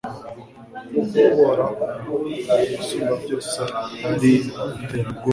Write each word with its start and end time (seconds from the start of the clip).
kuko 0.93 1.17
Uhoraho 1.33 2.13
Umusumbabyose 2.63 3.61
ari 4.09 4.31
Ruterabwoba 4.63 5.29